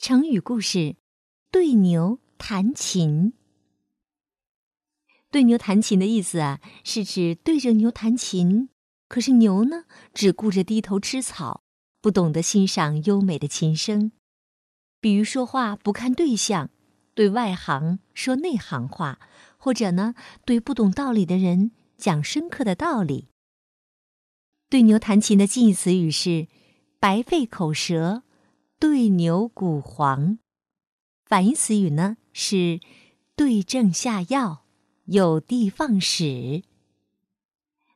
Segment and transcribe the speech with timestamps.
[0.00, 0.96] 成语故事：
[1.50, 3.34] 对牛弹琴。
[5.30, 8.70] 对牛弹琴的意思啊，是指对着牛弹琴，
[9.08, 9.84] 可是牛呢，
[10.14, 11.64] 只顾着低头吃草，
[12.00, 14.10] 不懂得欣赏优美的琴声。
[15.02, 16.70] 比如说话不看对象，
[17.12, 19.20] 对外行说内行话，
[19.58, 20.14] 或者呢，
[20.46, 23.28] 对不懂道理的人讲深刻的道理。
[24.70, 26.48] 对牛弹琴的近义词语是
[26.98, 28.22] 白费口舌。
[28.80, 30.38] 对牛鼓黄，
[31.26, 32.80] 反义词语呢是
[33.36, 34.64] 对症下药，
[35.04, 36.62] 有的放矢。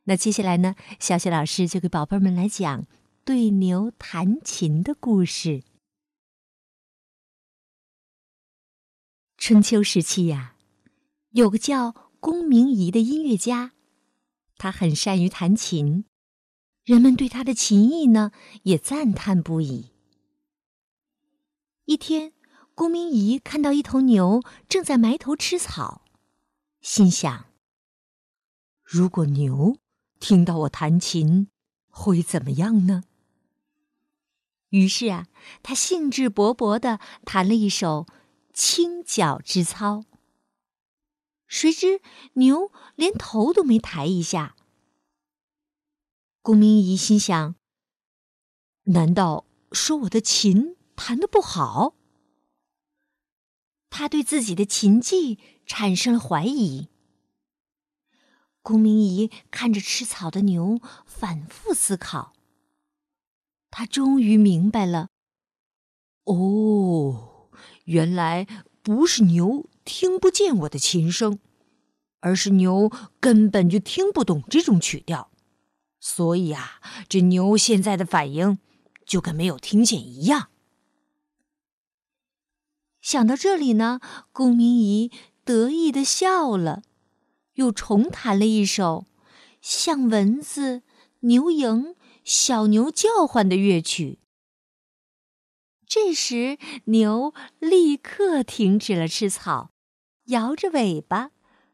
[0.03, 2.85] 那接下来呢，小雪老师就给宝贝们来讲
[3.23, 5.63] 对牛弹琴的故事。
[9.39, 10.55] 春秋时期呀，
[11.31, 13.71] 有个叫公明仪的音乐家，
[14.59, 16.05] 他很善于弹琴，
[16.83, 18.31] 人们对他的琴艺呢
[18.61, 19.94] 也赞叹不已。
[21.85, 22.33] 一天，
[22.73, 26.01] 公明仪看到一头牛正在埋头吃草，
[26.81, 27.45] 心想
[28.83, 29.77] ：“如果牛
[30.19, 31.47] 听到我弹琴，
[31.87, 33.03] 会怎么样呢？”
[34.69, 35.27] 于是啊，
[35.61, 38.07] 他兴致勃勃地弹了一首
[38.51, 40.03] 轻脚之操。
[41.47, 42.01] 谁知
[42.33, 44.55] 牛连头都没抬一下。
[46.41, 47.55] 公明仪心想
[48.85, 51.95] ：“难道说我的琴？”弹得不好，
[53.89, 56.89] 他对自己的琴技产生了怀疑。
[58.61, 62.33] 公明仪看着吃草的牛，反复思考。
[63.69, 65.09] 他终于明白了：
[66.23, 67.49] 哦，
[67.83, 68.47] 原来
[68.81, 71.39] 不是牛听不见我的琴声，
[72.21, 75.29] 而是牛根本就听不懂这种曲调。
[75.99, 78.57] 所以啊，这牛现在的反应
[79.05, 80.49] 就跟没有听见一样。
[83.05, 83.99] 想到这里呢，
[84.31, 85.11] 公明仪
[85.43, 86.81] 得意的笑了，
[87.53, 89.05] 又重弹了一首
[89.61, 90.81] 像蚊子、
[91.19, 94.17] 牛蝇、小牛叫唤的乐曲。
[95.85, 99.69] 这时，牛立刻停止了吃草，
[100.25, 101.29] 摇着尾巴，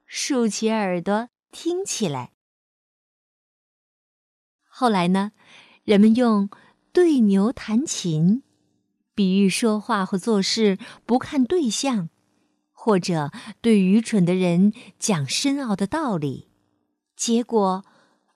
[0.06, 2.34] 竖起耳朵听起来。
[4.68, 5.32] 后来呢，
[5.86, 6.50] 人们用
[6.92, 8.44] 对牛弹琴。
[9.14, 12.10] 比喻说话或做事不看对象，
[12.72, 16.50] 或者对愚蠢的人讲深奥的道理，
[17.16, 17.86] 结果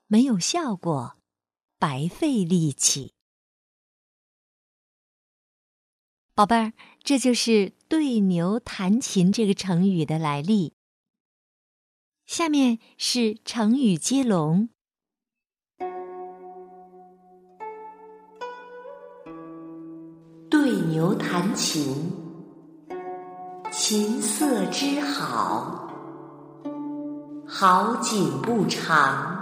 [0.07, 1.17] 没有效果，
[1.79, 3.13] 白费力气。
[6.33, 10.73] 宝贝儿，这就是“对牛弹琴”这个成语的来历。
[12.25, 14.69] 下面是成语接龙。
[20.65, 22.11] 对牛弹琴，
[23.69, 25.87] 琴瑟之好，
[27.45, 29.39] 好景不长，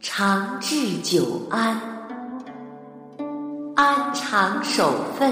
[0.00, 1.78] 长治久安，
[3.76, 5.30] 安常守分，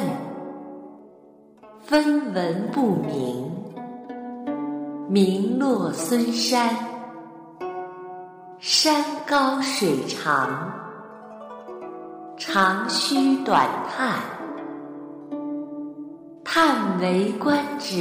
[1.81, 3.51] 分文不明，
[5.09, 6.77] 名落孙山，
[8.59, 10.86] 山高水长。
[12.57, 14.19] 长吁短叹，
[16.43, 17.95] 叹为观止。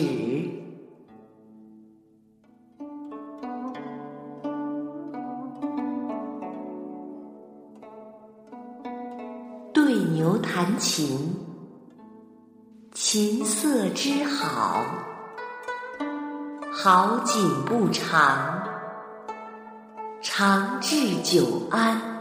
[9.73, 11.35] 对牛弹琴，
[12.93, 14.85] 琴瑟之好，
[16.71, 18.63] 好景不长，
[20.21, 22.14] 长治久安。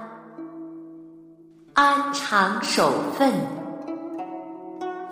[1.75, 3.33] 安常守分，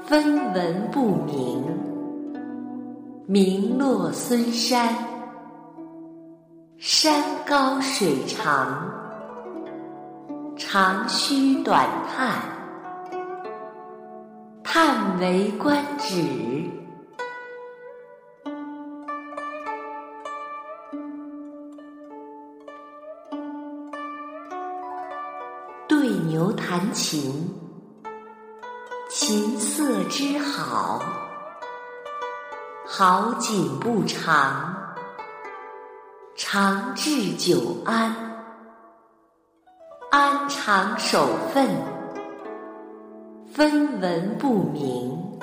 [0.04, 1.60] 分文不明，
[3.26, 4.94] 名落孙山，
[6.78, 8.88] 山高水长，
[10.56, 11.84] 长吁短
[12.14, 12.36] 叹，
[14.62, 16.22] 叹为观止。
[25.92, 27.54] 对牛弹琴，
[29.10, 31.02] 琴瑟之好，
[32.86, 34.74] 好景不长，
[36.34, 38.16] 长治久安，
[40.10, 41.68] 安常守分，
[43.52, 45.38] 分文不明，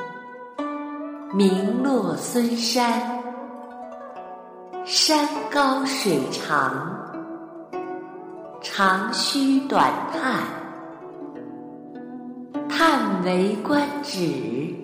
[1.31, 3.21] 名落孙山，
[4.83, 7.05] 山高水长。
[8.61, 10.43] 长吁短叹，
[12.67, 14.75] 叹为观止。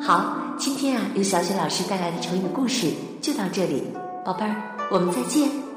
[0.00, 3.82] 好，今天啊，由小雪老师带来的成语故事就到这里，
[4.24, 4.54] 宝贝儿，
[4.90, 5.67] 我们再见。